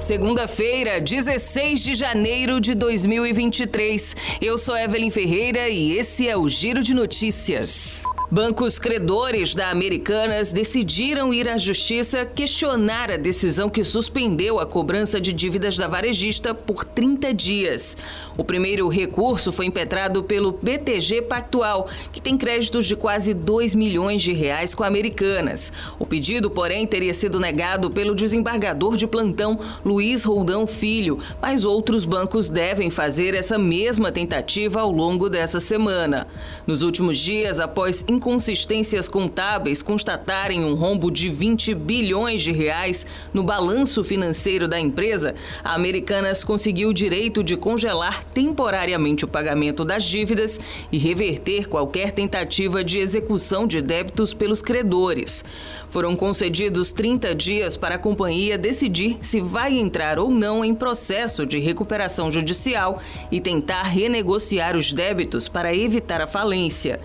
[0.00, 4.14] Segunda-feira, 16 de janeiro de 2023.
[4.40, 8.02] Eu sou Evelyn Ferreira e esse é o Giro de Notícias.
[8.28, 15.20] Bancos credores da Americanas decidiram ir à justiça questionar a decisão que suspendeu a cobrança
[15.20, 17.96] de dívidas da varejista por 30 dias.
[18.36, 24.22] O primeiro recurso foi impetrado pelo BTG Pactual, que tem créditos de quase 2 milhões
[24.22, 25.72] de reais com Americanas.
[25.96, 32.04] O pedido, porém, teria sido negado pelo desembargador de plantão Luiz Roldão Filho, mas outros
[32.04, 36.26] bancos devem fazer essa mesma tentativa ao longo dessa semana.
[36.66, 43.42] Nos últimos dias, após inconsistências contábeis constatarem um rombo de 20 bilhões de reais no
[43.42, 50.04] balanço financeiro da empresa, a Americanas conseguiu o direito de congelar temporariamente o pagamento das
[50.04, 50.58] dívidas
[50.90, 55.44] e reverter qualquer tentativa de execução de débitos pelos credores.
[55.88, 61.44] Foram concedidos 30 dias para a companhia decidir se vai entrar ou não em processo
[61.44, 66.98] de recuperação judicial e tentar renegociar os débitos para evitar a falência.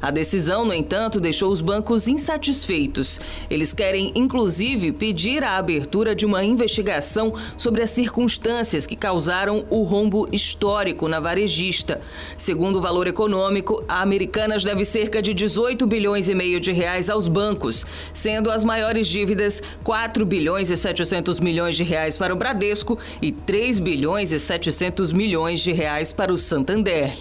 [0.00, 3.20] A decisão, no entanto, deixou os bancos insatisfeitos.
[3.50, 9.82] Eles querem, inclusive, pedir a abertura de uma investigação sobre as circunstâncias que causaram o
[9.82, 12.00] rombo histórico na varejista.
[12.36, 17.10] Segundo o valor econômico, a Americanas deve cerca de 18 bilhões e meio de reais
[17.10, 22.36] aos bancos, sendo as maiores dívidas 4 bilhões e 700 milhões de reais para o
[22.36, 27.12] Bradesco e 3 bilhões e 700 milhões de reais para o Santander.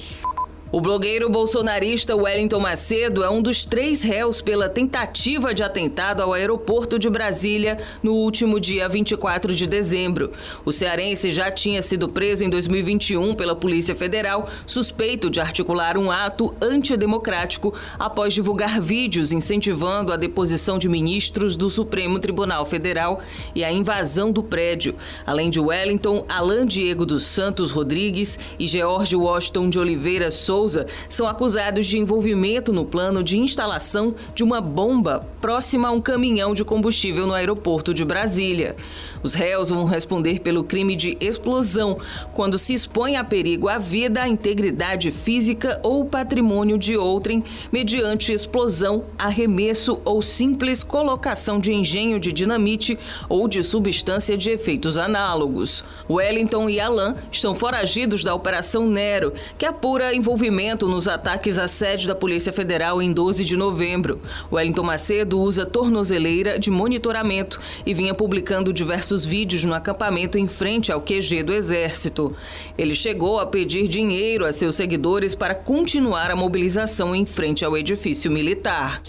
[0.69, 6.33] O blogueiro bolsonarista Wellington Macedo é um dos três réus pela tentativa de atentado ao
[6.33, 10.33] aeroporto de Brasília no último dia 24 de dezembro.
[10.65, 16.11] O cearense já tinha sido preso em 2021 pela Polícia Federal, suspeito de articular um
[16.11, 23.21] ato antidemocrático após divulgar vídeos incentivando a deposição de ministros do Supremo Tribunal Federal
[23.55, 24.95] e a invasão do prédio.
[25.25, 30.87] Além de Wellington, Alain Diego dos Santos Rodrigues e George Washington de Oliveira Souza Souza
[31.07, 36.55] são acusados de envolvimento no plano de instalação de uma bomba próxima a um caminhão
[36.55, 38.75] de combustível no aeroporto de Brasília.
[39.21, 41.99] Os réus vão responder pelo crime de explosão,
[42.33, 48.33] quando se expõe a perigo à vida, à integridade física ou patrimônio de outrem mediante
[48.33, 52.97] explosão, arremesso ou simples colocação de engenho de dinamite
[53.29, 55.83] ou de substância de efeitos análogos.
[56.09, 61.67] Wellington e Alain estão foragidos da Operação Nero, que apura envolvimento envolvimento nos ataques à
[61.67, 64.21] sede da Polícia Federal em 12 de novembro.
[64.51, 70.91] Wellington Macedo usa tornozeleira de monitoramento e vinha publicando diversos vídeos no acampamento em frente
[70.91, 72.33] ao QG do Exército.
[72.77, 77.77] Ele chegou a pedir dinheiro a seus seguidores para continuar a mobilização em frente ao
[77.77, 79.01] edifício militar.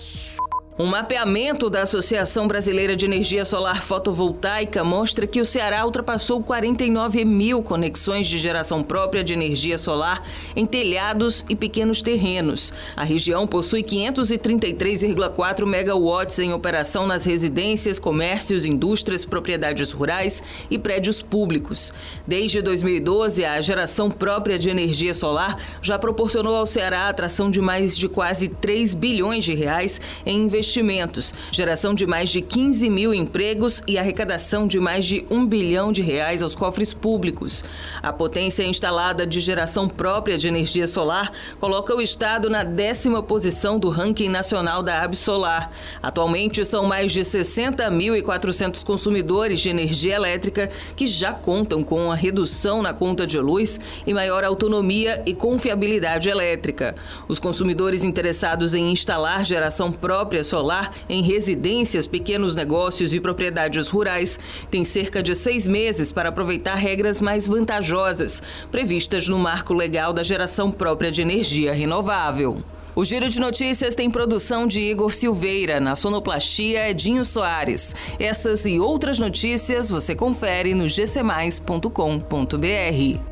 [0.80, 7.24] Um mapeamento da Associação Brasileira de Energia Solar Fotovoltaica mostra que o Ceará ultrapassou 49
[7.24, 10.24] mil conexões de geração própria de energia solar
[10.54, 12.72] em telhados e pequenos terrenos.
[12.94, 20.40] A região possui 533,4 megawatts em operação nas residências, comércios, indústrias, propriedades rurais
[20.70, 21.92] e prédios públicos.
[22.24, 27.60] Desde 2012, a geração própria de energia solar já proporcionou ao Ceará a atração de
[27.60, 32.90] mais de quase 3 bilhões de reais em investimentos investimentos, geração de mais de 15
[32.90, 37.64] mil empregos e arrecadação de mais de um bilhão de reais aos cofres públicos.
[38.02, 43.78] A potência instalada de geração própria de energia solar coloca o estado na décima posição
[43.78, 45.72] do ranking nacional da Absolar.
[46.02, 52.82] Atualmente são mais de 60.400 consumidores de energia elétrica que já contam com a redução
[52.82, 56.94] na conta de luz e maior autonomia e confiabilidade elétrica.
[57.26, 63.88] Os consumidores interessados em instalar geração própria solar solar em residências, pequenos negócios e propriedades
[63.88, 70.12] rurais tem cerca de seis meses para aproveitar regras mais vantajosas previstas no marco legal
[70.12, 72.60] da geração própria de energia renovável.
[72.96, 77.94] O Giro de Notícias tem produção de Igor Silveira, na sonoplastia Edinho Soares.
[78.18, 83.27] Essas e outras notícias você confere no gcmais.com.br.